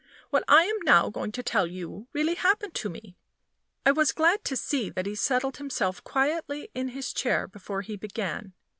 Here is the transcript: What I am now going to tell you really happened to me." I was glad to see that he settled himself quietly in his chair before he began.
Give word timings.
What 0.31 0.43
I 0.47 0.63
am 0.63 0.79
now 0.81 1.11
going 1.11 1.31
to 1.33 1.43
tell 1.43 1.67
you 1.67 2.07
really 2.11 2.33
happened 2.33 2.73
to 2.73 2.89
me." 2.89 3.15
I 3.85 3.91
was 3.91 4.11
glad 4.13 4.43
to 4.45 4.55
see 4.55 4.89
that 4.89 5.05
he 5.05 5.13
settled 5.13 5.57
himself 5.57 6.03
quietly 6.03 6.71
in 6.73 6.87
his 6.87 7.13
chair 7.13 7.47
before 7.47 7.81
he 7.83 7.97
began. 7.97 8.53